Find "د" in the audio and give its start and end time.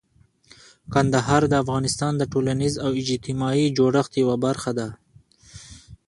1.47-1.53, 2.17-2.23